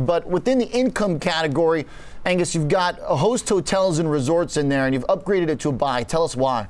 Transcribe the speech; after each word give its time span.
But 0.00 0.26
within 0.26 0.58
the 0.58 0.70
income 0.70 1.20
category, 1.20 1.84
Angus, 2.24 2.54
you've 2.54 2.68
got 2.68 2.98
a 3.02 3.14
host 3.14 3.46
hotels 3.46 3.98
and 3.98 4.10
resorts 4.10 4.56
in 4.56 4.70
there, 4.70 4.86
and 4.86 4.94
you've 4.94 5.06
upgraded 5.06 5.50
it 5.50 5.60
to 5.60 5.68
a 5.68 5.72
buy. 5.72 6.02
Tell 6.02 6.24
us 6.24 6.34
why. 6.34 6.68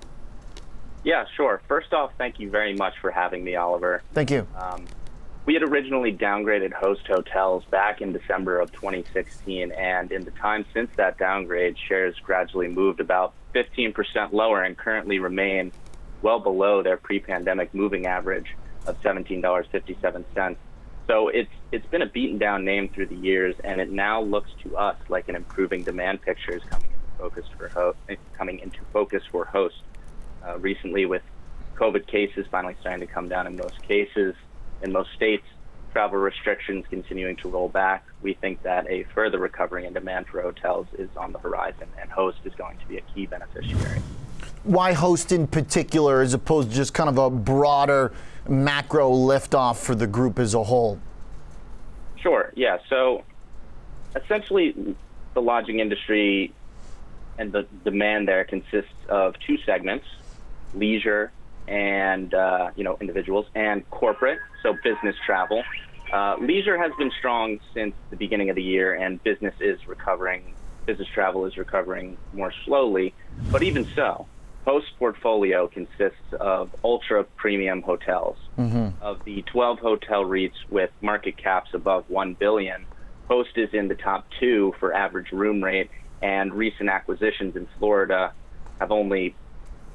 Yeah, 1.04 1.24
sure. 1.37 1.62
First 1.69 1.93
off, 1.93 2.11
thank 2.19 2.40
you 2.40 2.50
very 2.50 2.74
much 2.74 2.95
for 3.00 3.12
having 3.12 3.45
me, 3.45 3.54
Oliver. 3.54 4.03
Thank 4.12 4.32
you. 4.32 4.45
Um, 4.56 4.87
we 5.46 5.54
had 5.54 5.62
originally 5.62 6.12
downgraded 6.12 6.72
host 6.72 7.06
hotels 7.06 7.64
back 7.66 8.00
in 8.00 8.12
December 8.12 8.58
of 8.58 8.72
2016, 8.72 9.70
and 9.70 10.11
in 10.11 10.25
the 10.25 10.32
time 10.32 10.64
since 10.75 10.91
that 10.96 11.16
downgrade, 11.16 11.77
shares 11.79 12.16
gradually 12.25 12.66
moved 12.66 12.98
about 12.98 13.34
15% 13.54 14.32
lower 14.32 14.64
and 14.64 14.77
currently 14.77 15.20
remain 15.20 15.70
well 16.23 16.41
below 16.41 16.82
their 16.82 16.96
pre-pandemic 16.96 17.73
moving 17.73 18.07
average 18.07 18.57
of 18.89 19.00
$17.57. 19.02 20.57
So 21.09 21.29
it's 21.29 21.50
it's 21.73 21.87
been 21.87 22.03
a 22.03 22.07
beaten 22.07 22.39
down 22.39 22.64
name 22.64 22.89
through 22.89 23.07
the 23.07 23.16
years, 23.16 23.55
and 23.64 23.80
it 23.80 23.91
now 23.91 24.23
looks 24.23 24.50
to 24.62 24.77
us 24.77 24.96
like 25.09 25.29
an 25.29 25.36
improving 25.36 25.82
demand 25.82 26.22
picture 26.22 26.53
is 26.57 26.63
coming 26.64 26.89
into 26.90 27.18
focus 27.18 27.46
for 27.57 27.68
ho- 27.68 28.17
coming 28.36 28.61
into 28.61 28.81
focus 28.93 29.23
for 29.31 29.45
hosts. 29.45 29.81
Uh, 30.46 30.59
recently, 30.59 31.07
with 31.07 31.23
COVID 31.76 32.06
cases 32.06 32.47
finally 32.50 32.77
starting 32.81 33.06
to 33.06 33.12
come 33.12 33.28
down 33.28 33.47
in 33.47 33.56
most 33.56 33.81
cases, 33.83 34.34
in 34.83 34.92
most 34.92 35.12
states, 35.14 35.45
travel 35.92 36.19
restrictions 36.19 36.84
continuing 36.89 37.37
to 37.37 37.48
roll 37.48 37.69
back, 37.69 38.05
we 38.23 38.34
think 38.34 38.62
that 38.62 38.89
a 38.89 39.05
further 39.14 39.39
recovery 39.39 39.87
in 39.87 39.92
demand 39.92 40.27
for 40.27 40.42
hotels 40.42 40.87
is 40.98 41.09
on 41.17 41.33
the 41.33 41.39
horizon, 41.39 41.89
and 42.00 42.11
Host 42.11 42.39
is 42.45 42.55
going 42.55 42.78
to 42.78 42.87
be 42.87 42.97
a 42.97 43.03
key 43.14 43.27
beneficiary. 43.27 44.00
Why 44.64 44.92
Host 44.92 45.33
in 45.33 45.47
particular, 45.47 46.22
as 46.22 46.34
opposed 46.34 46.70
to 46.70 46.77
just 46.77 46.94
kind 46.94 47.08
of 47.08 47.19
a 47.19 47.30
broader 47.30 48.12
macro 48.48 49.11
liftoff 49.11 49.77
for 49.77 49.94
the 49.94 50.06
group 50.06 50.39
as 50.39 50.55
a 50.55 50.62
whole? 50.62 51.00
Sure, 52.16 52.53
yeah. 52.55 52.78
So 52.89 53.25
essentially, 54.14 54.97
the 55.34 55.42
lodging 55.42 55.80
industry 55.80 56.53
and 57.39 57.50
the 57.50 57.67
demand 57.84 58.28
there 58.28 58.45
consists 58.45 58.92
of 59.09 59.34
two 59.47 59.59
segments 59.64 60.06
leisure 60.75 61.33
and 61.69 62.33
uh, 62.34 62.70
you 62.77 62.84
know 62.84 62.97
individuals 63.00 63.47
and 63.55 63.89
corporate, 63.91 64.39
so 64.62 64.75
business 64.83 65.17
travel. 65.25 65.62
Uh, 66.12 66.37
leisure 66.41 66.77
has 66.77 66.92
been 66.98 67.11
strong 67.19 67.59
since 67.72 67.94
the 68.11 68.17
beginning 68.17 68.50
of 68.50 68.56
the 68.56 68.62
year, 68.62 68.94
and 68.94 69.22
business 69.22 69.55
is 69.61 69.87
recovering. 69.87 70.55
Business 70.84 71.09
travel 71.09 71.47
is 71.47 71.56
recovering 71.56 72.17
more 72.33 72.53
slowly, 72.65 73.15
but 73.50 73.62
even 73.62 73.87
so, 73.94 74.27
Host 74.65 74.87
portfolio 74.99 75.67
consists 75.67 76.33
of 76.39 76.71
ultra 76.85 77.25
premium 77.25 77.83
hotels. 77.83 78.37
Mm-hmm. 78.59 79.03
Of 79.03 79.25
the 79.25 79.43
12 79.43 79.81
hotel 79.81 80.25
REITs 80.25 80.71
with 80.71 80.91
market 81.01 81.37
caps 81.37 81.71
above 81.75 82.09
1 82.09 82.35
billion, 82.35 82.87
Host 83.29 83.57
is 83.57 83.71
in 83.73 83.89
the 83.89 83.95
top 83.95 84.27
two 84.39 84.75
for 84.79 84.93
average 84.93 85.33
room 85.33 85.63
rate, 85.63 85.91
and 86.21 86.53
recent 86.53 86.89
acquisitions 86.89 87.57
in 87.57 87.67
Florida 87.79 88.33
have 88.79 88.93
only 88.93 89.35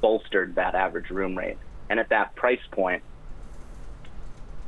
bolstered 0.00 0.56
that 0.56 0.74
average 0.74 1.10
room 1.10 1.36
rate. 1.36 1.56
And 1.88 2.00
at 2.00 2.08
that 2.10 2.34
price 2.34 2.60
point, 2.70 3.02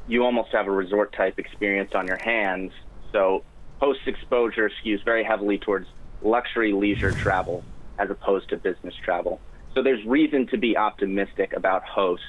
you 0.08 0.24
almost 0.24 0.50
have 0.52 0.66
a 0.66 0.70
resort 0.70 1.12
type 1.12 1.38
experience 1.38 1.94
on 1.94 2.06
your 2.06 2.16
hands. 2.16 2.72
So 3.12 3.44
host 3.80 4.00
exposure 4.06 4.70
skews 4.82 5.04
very 5.04 5.24
heavily 5.24 5.58
towards 5.58 5.86
luxury 6.22 6.72
leisure 6.72 7.12
travel 7.12 7.64
as 7.98 8.10
opposed 8.10 8.48
to 8.50 8.56
business 8.56 8.94
travel. 8.94 9.40
So 9.74 9.82
there's 9.82 10.04
reason 10.04 10.46
to 10.48 10.58
be 10.58 10.76
optimistic 10.76 11.52
about 11.54 11.84
host, 11.84 12.22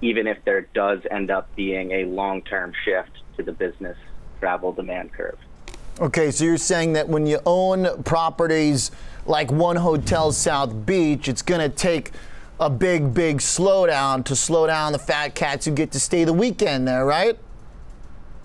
even 0.00 0.26
if 0.26 0.38
there 0.44 0.62
does 0.74 1.00
end 1.10 1.30
up 1.30 1.54
being 1.54 1.92
a 1.92 2.04
long 2.04 2.42
term 2.42 2.72
shift 2.84 3.10
to 3.36 3.42
the 3.42 3.52
business 3.52 3.96
travel 4.40 4.72
demand 4.72 5.12
curve. 5.12 5.38
Okay, 6.00 6.30
so 6.30 6.44
you're 6.44 6.56
saying 6.56 6.92
that 6.92 7.08
when 7.08 7.26
you 7.26 7.40
own 7.44 8.02
properties 8.04 8.92
like 9.26 9.50
One 9.50 9.76
Hotel 9.76 10.30
South 10.32 10.86
Beach, 10.86 11.28
it's 11.28 11.42
going 11.42 11.60
to 11.60 11.68
take 11.68 12.12
a 12.60 12.70
big, 12.70 13.12
big 13.12 13.38
slowdown 13.38 14.24
to 14.24 14.36
slow 14.36 14.66
down 14.66 14.92
the 14.92 14.98
fat 14.98 15.34
cats 15.34 15.66
who 15.66 15.72
get 15.72 15.90
to 15.92 16.00
stay 16.00 16.24
the 16.24 16.32
weekend 16.32 16.86
there, 16.86 17.04
right? 17.04 17.38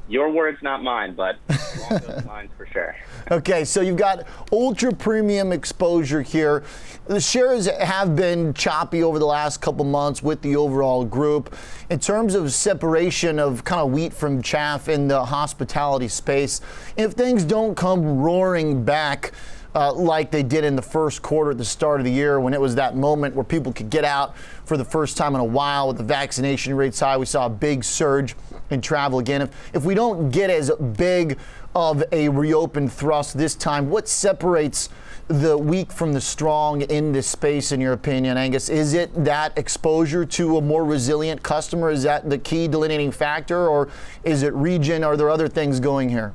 Your 0.10 0.30
words, 0.30 0.58
not 0.62 0.84
mine, 0.84 1.16
but 1.16 1.38
along 1.50 2.02
those 2.02 2.26
lines 2.26 2.52
for 2.58 2.66
sure. 2.68 2.96
Okay, 3.32 3.64
so 3.64 3.80
you've 3.80 3.96
got 3.96 4.28
ultra 4.52 4.92
premium 4.92 5.54
exposure 5.54 6.22
here. 6.22 6.64
The 7.08 7.22
shares 7.22 7.68
have 7.68 8.18
been 8.18 8.54
choppy 8.54 9.02
over 9.02 9.18
the 9.18 9.26
last 9.26 9.62
couple 9.62 9.86
months 9.86 10.22
with 10.22 10.42
the 10.42 10.58
overall 10.58 11.06
group. 11.06 11.56
In 11.90 12.00
terms 12.00 12.36
of 12.36 12.52
separation 12.52 13.40
of 13.40 13.64
kind 13.64 13.80
of 13.80 13.92
wheat 13.92 14.12
from 14.12 14.42
chaff 14.42 14.90
in 14.90 15.08
the 15.08 15.24
hospitality 15.24 16.10
space, 16.10 16.60
if 16.98 17.14
things 17.14 17.46
don't 17.46 17.76
come 17.76 18.20
roaring 18.20 18.84
back, 18.84 19.32
uh, 19.76 19.92
like 19.94 20.32
they 20.32 20.44
did 20.44 20.64
in 20.64 20.76
the 20.76 20.82
first 20.82 21.22
quarter 21.22 21.52
at 21.52 21.58
the 21.58 21.66
start 21.66 22.00
of 22.00 22.06
the 22.06 22.12
year 22.12 22.40
when 22.40 22.54
it 22.54 22.62
was 22.62 22.76
that 22.76 22.96
moment 22.96 23.36
where 23.36 23.44
people 23.44 23.74
could 23.74 23.90
get 23.90 24.06
out 24.06 24.38
for 24.66 24.78
the 24.78 24.86
first 24.86 25.18
time 25.18 25.36
in 25.36 25.42
a 25.42 25.46
while 25.46 25.88
with 25.88 25.98
the 25.98 26.04
vaccination 26.04 26.76
rates 26.76 27.00
high. 27.00 27.18
We 27.18 27.26
saw 27.26 27.48
a 27.48 27.50
big 27.50 27.84
surge 27.84 28.36
in 28.70 28.82
travel 28.82 29.20
again. 29.20 29.42
If, 29.42 29.76
if 29.76 29.86
we 29.86 29.96
don't 29.96 30.30
get 30.30 30.50
as 30.50 30.72
big 30.98 31.38
of 31.76 32.04
a 32.12 32.30
reopened 32.30 32.94
thrust 32.94 33.38
this 33.38 33.56
time, 33.56 33.90
what 33.90 34.08
separates 34.08 34.90
the 35.28 35.58
weak 35.58 35.92
from 35.92 36.14
the 36.14 36.22
strong 36.22 36.82
in 36.82 37.12
this 37.12 37.28
space, 37.28 37.72
in 37.72 37.80
your 37.80 37.94
opinion, 37.94 38.38
Angus? 38.38 38.70
Is 38.70 38.94
it 38.94 39.24
that 39.24 39.58
exposure 39.58 40.26
to 40.26 40.58
a 40.58 40.62
more 40.62 40.84
resilient 40.84 41.42
customer? 41.42 41.90
Is 41.90 42.04
that 42.04 42.30
the 42.30 42.38
key 42.38 42.68
delineating 42.68 43.12
factor, 43.12 43.68
or 43.68 43.90
is 44.24 44.44
it 44.44 44.54
region? 44.54 45.04
Are 45.04 45.16
there 45.16 45.30
other 45.30 45.48
things 45.48 45.80
going 45.80 46.10
here? 46.10 46.34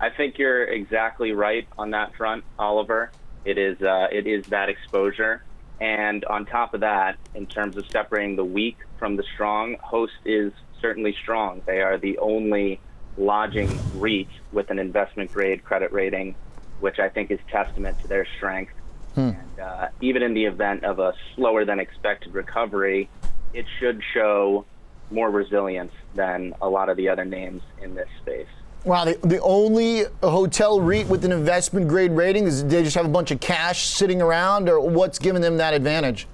I 0.00 0.08
think 0.08 0.38
you're 0.38 0.64
exactly 0.64 1.32
right 1.32 1.68
on 1.76 1.90
that 1.90 2.14
front, 2.16 2.44
Oliver. 2.58 3.12
It 3.44 3.58
is 3.58 3.80
uh, 3.82 4.08
it 4.10 4.26
is 4.26 4.44
that 4.48 4.68
exposure, 4.68 5.44
and 5.80 6.24
on 6.24 6.46
top 6.46 6.74
of 6.74 6.80
that, 6.80 7.16
in 7.34 7.46
terms 7.46 7.76
of 7.76 7.84
separating 7.92 8.36
the 8.36 8.44
weak 8.44 8.78
from 8.98 9.16
the 9.16 9.24
strong, 9.34 9.76
Host 9.82 10.12
is 10.24 10.52
certainly 10.80 11.14
strong. 11.22 11.62
They 11.66 11.80
are 11.82 11.98
the 11.98 12.18
only 12.18 12.80
lodging 13.16 13.78
REIT 13.94 14.28
with 14.52 14.70
an 14.70 14.78
investment 14.78 15.32
grade 15.32 15.64
credit 15.64 15.92
rating, 15.92 16.34
which 16.80 16.98
I 16.98 17.08
think 17.08 17.30
is 17.30 17.38
testament 17.50 17.98
to 18.00 18.08
their 18.08 18.26
strength. 18.36 18.72
Hmm. 19.14 19.20
And 19.20 19.60
uh, 19.60 19.88
even 20.00 20.22
in 20.22 20.34
the 20.34 20.44
event 20.44 20.84
of 20.84 20.98
a 20.98 21.12
slower 21.34 21.64
than 21.64 21.78
expected 21.78 22.34
recovery, 22.34 23.10
it 23.52 23.66
should 23.78 24.00
show 24.14 24.64
more 25.10 25.30
resilience 25.30 25.92
than 26.14 26.54
a 26.62 26.68
lot 26.68 26.88
of 26.88 26.96
the 26.96 27.08
other 27.08 27.24
names 27.24 27.62
in 27.82 27.94
this 27.94 28.08
space. 28.22 28.46
Wow, 28.84 29.04
the, 29.04 29.18
the 29.22 29.40
only 29.42 30.04
hotel 30.22 30.80
REIT 30.80 31.06
with 31.06 31.24
an 31.24 31.32
investment 31.32 31.86
grade 31.86 32.12
rating 32.12 32.46
is 32.46 32.64
they 32.64 32.82
just 32.82 32.96
have 32.96 33.04
a 33.04 33.10
bunch 33.10 33.30
of 33.30 33.38
cash 33.38 33.88
sitting 33.88 34.22
around, 34.22 34.68
or 34.68 34.80
what's 34.80 35.18
giving 35.18 35.42
them 35.42 35.58
that 35.58 35.74
advantage? 35.74 36.26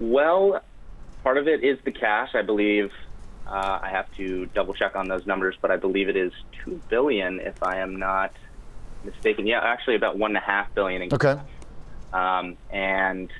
Well, 0.00 0.60
part 1.22 1.38
of 1.38 1.46
it 1.46 1.62
is 1.62 1.78
the 1.84 1.92
cash. 1.92 2.34
I 2.34 2.42
believe 2.42 2.92
uh, 3.46 3.78
I 3.82 3.90
have 3.90 4.12
to 4.16 4.46
double 4.46 4.74
check 4.74 4.96
on 4.96 5.06
those 5.06 5.24
numbers, 5.24 5.56
but 5.60 5.70
I 5.70 5.76
believe 5.76 6.08
it 6.08 6.16
is 6.16 6.32
two 6.64 6.80
billion, 6.88 7.38
if 7.40 7.62
I 7.62 7.78
am 7.78 7.96
not 7.96 8.32
mistaken. 9.04 9.46
Yeah, 9.46 9.60
actually 9.60 9.94
about 9.94 10.18
one 10.18 10.32
and 10.32 10.38
a 10.38 10.40
half 10.40 10.74
billion. 10.74 11.02
In 11.02 11.12
okay. 11.12 11.36
Cash. 11.36 11.44
Um, 12.12 12.56
and 12.70 13.30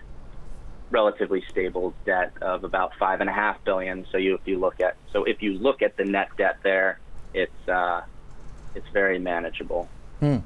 relatively 0.90 1.44
stable 1.50 1.94
debt 2.04 2.32
of 2.40 2.64
about 2.64 2.92
five 2.98 3.20
and 3.20 3.28
a 3.28 3.32
half 3.32 3.62
billion. 3.64 4.06
So 4.10 4.18
you, 4.18 4.34
if 4.34 4.46
you 4.46 4.58
look 4.58 4.80
at 4.80 4.96
so 5.12 5.24
if 5.24 5.42
you 5.42 5.54
look 5.54 5.82
at 5.82 5.96
the 5.96 6.04
net 6.04 6.28
debt 6.36 6.58
there, 6.62 6.98
it's 7.34 7.68
uh, 7.68 8.02
it's 8.74 8.88
very 8.92 9.18
manageable. 9.18 9.88
Hmm. 10.20 10.38